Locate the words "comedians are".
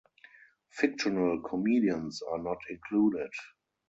1.43-2.39